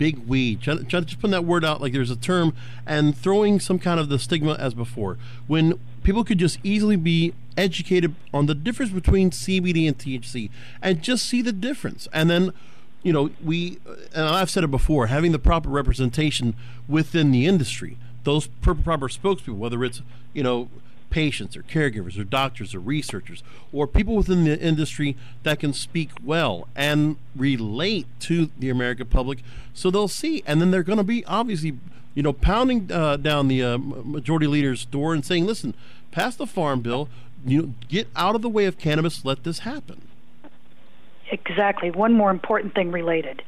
[0.00, 0.60] big weed.
[0.62, 2.54] Just put that word out like there's a term
[2.86, 5.18] and throwing some kind of the stigma as before.
[5.46, 10.48] When people could just easily be educated on the difference between CBD and THC
[10.80, 12.08] and just see the difference.
[12.14, 12.54] And then,
[13.02, 13.78] you know, we,
[14.14, 16.54] and I've said it before, having the proper representation
[16.88, 20.00] within the industry, those proper spokespeople, whether it's,
[20.32, 20.70] you know,
[21.10, 23.42] patients or caregivers or doctors or researchers
[23.72, 29.40] or people within the industry that can speak well and relate to the American public
[29.74, 30.42] so they'll see.
[30.46, 31.78] And then they're going to be obviously,
[32.14, 35.74] you know, pounding uh, down the uh, majority leader's door and saying, listen,
[36.10, 37.08] pass the farm bill,
[37.44, 40.02] you know, get out of the way of cannabis, let this happen.
[41.30, 41.90] Exactly.
[41.90, 43.42] One more important thing related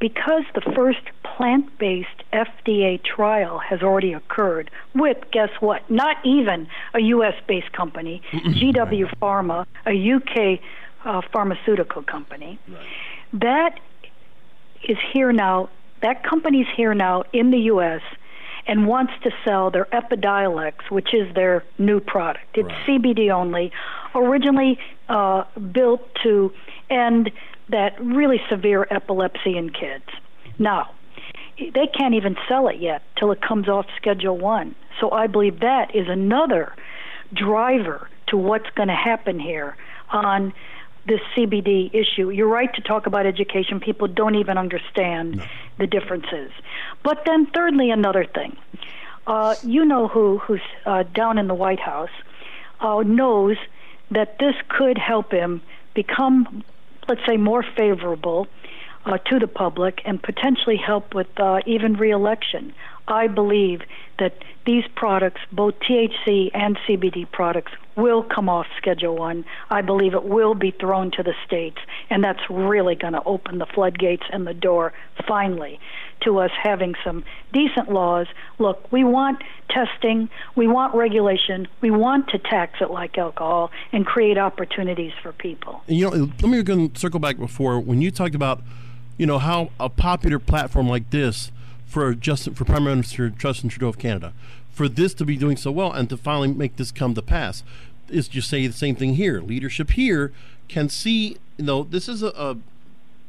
[0.00, 6.68] because the first plant based FDA trial has already occurred with, guess what, not even
[6.94, 7.34] a U.S.
[7.46, 10.60] based company, GW Pharma, a UK
[11.04, 12.86] uh, pharmaceutical company, right.
[13.32, 13.80] that
[14.88, 15.68] is here now,
[16.02, 18.02] that company's here now in the U.S.
[18.66, 22.46] and wants to sell their Epidiolex, which is their new product.
[22.54, 22.86] It's right.
[22.86, 23.72] CBD only,
[24.14, 24.78] originally
[25.08, 26.52] uh, built to
[26.90, 27.30] end
[27.68, 30.04] that really severe epilepsy in kids.
[30.58, 30.90] Now,
[31.58, 34.74] they can't even sell it yet till it comes off Schedule 1.
[35.00, 36.74] So I believe that is another
[37.32, 39.76] driver to what's going to happen here
[40.10, 40.52] on
[41.06, 42.30] this CBD issue.
[42.30, 43.80] You're right to talk about education.
[43.80, 45.44] People don't even understand no.
[45.78, 46.50] the differences.
[47.02, 48.56] But then, thirdly, another thing.
[49.26, 52.10] Uh, you know who who's uh, down in the White House
[52.80, 53.56] uh, knows
[54.10, 55.60] that this could help him
[55.94, 56.64] become
[57.08, 58.46] let's say, more favorable
[59.04, 62.74] uh, to the public and potentially help with uh, even reelection.
[63.08, 63.80] I believe
[64.18, 64.34] that
[64.66, 69.44] these products, both THC and CBD products, will come off Schedule 1.
[69.70, 71.78] I believe it will be thrown to the states,
[72.10, 74.92] and that's really going to open the floodgates and the door
[75.26, 75.80] finally
[76.20, 78.26] to us having some decent laws.
[78.58, 84.04] Look, we want testing, we want regulation, we want to tax it like alcohol and
[84.04, 85.82] create opportunities for people.
[85.86, 88.60] You know, let me circle back before when you talked about,
[89.16, 91.50] you know, how a popular platform like this
[91.88, 94.32] for Justin for Prime Minister Justin Trudeau of Canada,
[94.70, 97.64] for this to be doing so well and to finally make this come to pass,
[98.08, 99.40] is just say the same thing here.
[99.40, 100.32] Leadership here
[100.68, 102.56] can see, you know, this is a, a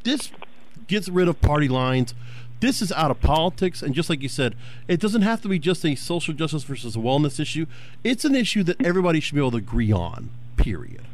[0.04, 0.32] this
[0.88, 2.14] gets rid of party lines.
[2.60, 4.54] This is out of politics, and just like you said,
[4.90, 7.66] it doesn't have to be just a social justice versus wellness issue.
[8.04, 10.30] It's an issue that everybody should be able to agree on.
[10.58, 11.06] Period.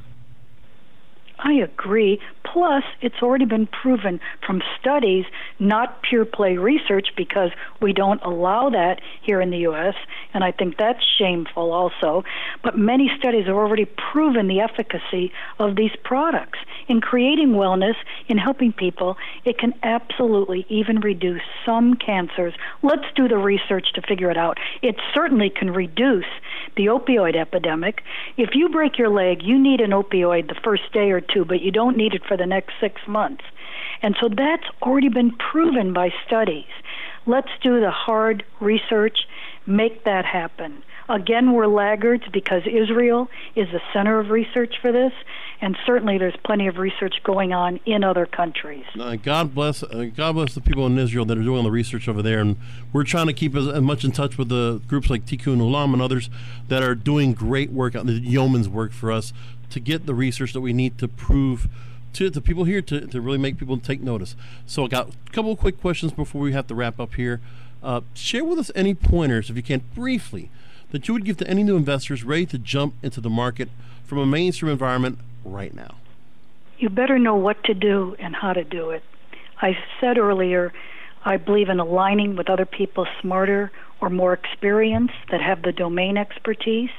[1.46, 2.20] I agree.
[2.44, 5.26] Plus, it's already been proven from studies,
[5.60, 9.94] not pure play research, because we don't allow that here in the U.S.,
[10.34, 12.24] and I think that's shameful also.
[12.64, 17.96] But many studies have already proven the efficacy of these products in creating wellness,
[18.28, 19.16] in helping people.
[19.44, 22.56] It can absolutely even reduce some cancers.
[22.82, 24.58] Let's do the research to figure it out.
[24.82, 26.26] It certainly can reduce
[26.76, 28.02] the opioid epidemic.
[28.38, 31.62] If you break your leg, you need an opioid the first day or two, but
[31.62, 33.44] you don't need it for the next six months.
[34.02, 36.66] And so that's already been proven by studies.
[37.26, 39.20] Let's do the hard research,
[39.66, 40.84] make that happen.
[41.08, 45.14] Again, we're laggards because Israel is the center of research for this,
[45.62, 48.86] and certainly there's plenty of research going on in other countries.
[49.00, 52.08] Uh, God bless, uh, God bless the people in Israel that are doing the research
[52.08, 52.58] over there, and
[52.92, 55.94] we're trying to keep as, as much in touch with the groups like Tikkun Olam
[55.94, 56.30] and others
[56.70, 59.32] that are doing great work, the yeoman's work for us
[59.70, 61.68] to get the research that we need to prove
[62.14, 64.36] to the people here to, to really make people take notice.
[64.66, 67.42] So I got a couple of quick questions before we have to wrap up here.
[67.86, 70.50] Uh, share with us any pointers, if you can, briefly
[70.90, 73.70] that you would give to any new investors ready to jump into the market
[74.04, 75.94] from a mainstream environment right now?
[76.80, 79.04] You better know what to do and how to do it.
[79.62, 80.74] I said earlier,
[81.24, 83.72] I believe in aligning with other people smarter
[84.02, 86.90] or more experienced that have the domain expertise.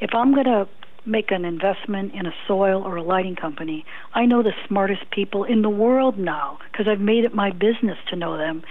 [0.00, 0.68] If I'm going to
[1.06, 3.84] make an investment in a soil or a lighting company,
[4.14, 7.98] I know the smartest people in the world now because I've made it my business
[8.10, 8.62] to know them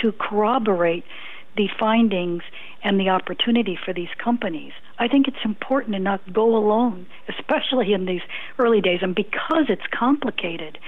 [0.00, 1.04] to corroborate
[1.56, 2.42] the findings
[2.82, 4.72] and the opportunity for these companies.
[4.98, 8.22] I think it's important to not go alone, especially in these
[8.58, 9.00] early days.
[9.02, 10.78] And because it's complicated,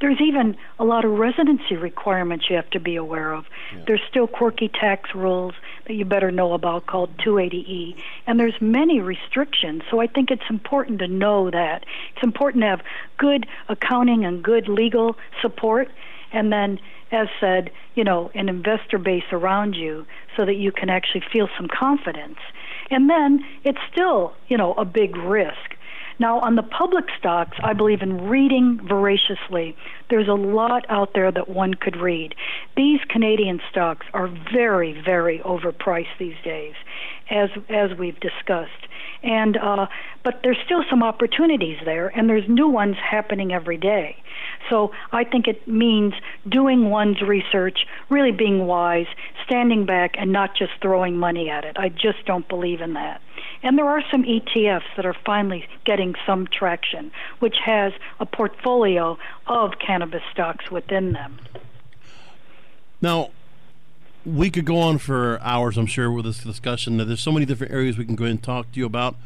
[0.00, 3.44] there's even a lot of residency requirements you have to be aware of.
[3.72, 3.84] Yeah.
[3.86, 5.54] There's still quirky tax rules
[5.86, 9.82] that you better know about called 280E, and there's many restrictions.
[9.90, 11.84] So I think it's important to know that.
[12.14, 12.82] It's important to have
[13.18, 15.88] good accounting and good legal support,
[16.32, 16.78] and then
[17.12, 20.04] as said, you know, an investor base around you
[20.36, 22.38] so that you can actually feel some confidence.
[22.90, 25.73] And then it's still, you know, a big risk.
[26.18, 29.76] Now, on the public stocks, I believe in reading voraciously.
[30.10, 32.34] There's a lot out there that one could read.
[32.76, 36.74] These Canadian stocks are very, very overpriced these days,
[37.30, 38.70] as as we've discussed.
[39.22, 39.86] And uh,
[40.22, 44.16] but there's still some opportunities there, and there's new ones happening every day.
[44.70, 46.14] So I think it means
[46.48, 49.06] doing one's research, really being wise,
[49.44, 51.76] standing back, and not just throwing money at it.
[51.78, 53.20] I just don't believe in that.
[53.64, 59.18] And there are some ETFs that are finally getting some traction, which has a portfolio
[59.46, 61.40] of cannabis stocks within them.
[63.00, 63.30] Now,
[64.26, 66.98] we could go on for hours, I'm sure, with this discussion.
[66.98, 69.16] There's so many different areas we can go and talk to you about.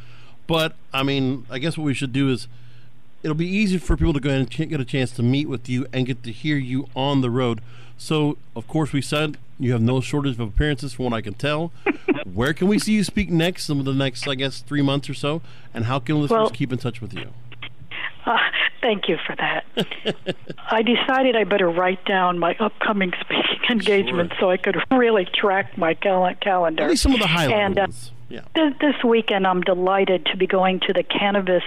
[0.47, 2.47] But, I mean, I guess what we should do is
[3.25, 5.87] it'll be easy for people to go and get a chance to meet with you
[5.93, 7.61] and get to hear you on the road.
[7.97, 11.35] So, of course, we said you have no shortage of appearances, from what I can
[11.35, 11.73] tell.
[12.39, 13.65] Where can we see you speak next?
[13.65, 15.43] Some of the next, I guess, three months or so,
[15.75, 17.31] and how can listeners well, keep in touch with you?
[18.25, 18.37] Uh,
[18.81, 19.65] thank you for that.
[20.71, 24.41] I decided I better write down my upcoming speaking engagements sure.
[24.41, 26.85] so I could really track my cal- calendar.
[26.85, 28.13] At least some of the highlights.
[28.29, 28.43] Yeah.
[28.55, 31.63] This, this weekend, I'm delighted to be going to the Cannabis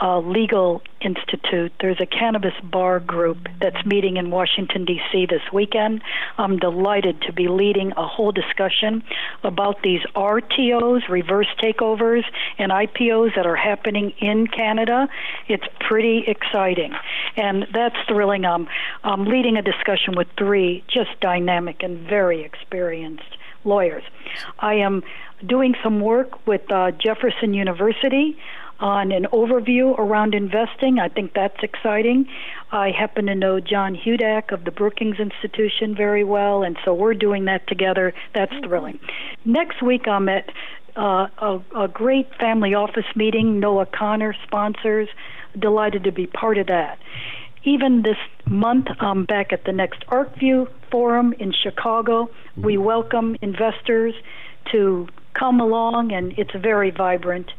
[0.00, 1.72] uh, Legal Institute.
[1.78, 5.26] There's a cannabis bar group that's meeting in Washington, D.C.
[5.26, 6.02] this weekend.
[6.38, 9.02] I'm delighted to be leading a whole discussion
[9.44, 12.24] about these RTOs, reverse takeovers,
[12.56, 15.06] and IPOs that are happening in Canada.
[15.48, 16.94] It's pretty exciting,
[17.36, 18.46] and that's thrilling.
[18.46, 18.68] I'm,
[19.04, 24.02] I'm leading a discussion with three just dynamic and very experienced lawyers.
[24.58, 25.02] I am
[25.46, 28.38] doing some work with uh, Jefferson University
[28.80, 30.98] on an overview around investing.
[30.98, 32.26] I think that's exciting.
[32.72, 37.14] I happen to know John Hudak of the Brookings Institution very well, and so we're
[37.14, 38.14] doing that together.
[38.34, 38.98] That's thrilling.
[39.44, 40.50] Next week, I'm at
[40.96, 43.60] uh, a, a great family office meeting.
[43.60, 45.08] Noah Connor sponsors.
[45.58, 46.98] Delighted to be part of that.
[47.64, 48.16] Even this
[48.46, 52.30] month, I'm back at the next ArcView Forum in Chicago.
[52.56, 54.14] We welcome investors
[54.72, 57.50] to come along, and it's very vibrant.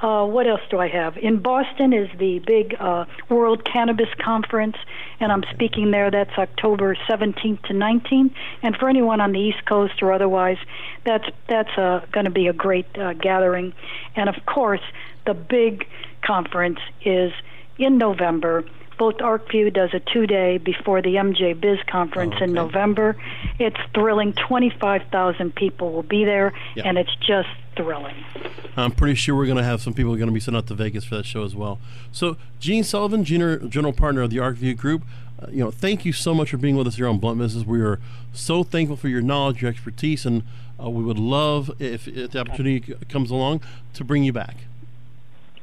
[0.00, 1.16] Uh, what else do I have?
[1.16, 4.76] In Boston is the big uh, World Cannabis Conference,
[5.18, 6.08] and I'm speaking there.
[6.08, 8.32] That's October 17th to 19th.
[8.62, 10.58] And for anyone on the East Coast or otherwise,
[11.04, 13.72] that's that's uh, going to be a great uh, gathering.
[14.14, 14.82] And of course,
[15.26, 15.88] the big
[16.22, 17.32] conference is
[17.76, 18.64] in November
[18.98, 22.44] both ArcView does a two day before the MJ Biz conference oh, okay.
[22.44, 23.16] in November.
[23.58, 24.32] It's thrilling.
[24.34, 26.84] 25,000 people will be there, yep.
[26.84, 28.16] and it's just thrilling.
[28.76, 30.74] I'm pretty sure we're going to have some people going to be sent out to
[30.74, 31.78] Vegas for that show as well.
[32.12, 35.04] So, Jeanne Sullivan, general, general partner of the ArcView Group,
[35.40, 37.64] uh, you know, thank you so much for being with us here on Blunt Business.
[37.64, 38.00] We are
[38.32, 40.42] so thankful for your knowledge, your expertise, and
[40.82, 43.60] uh, we would love, if, if the opportunity comes along,
[43.94, 44.56] to bring you back.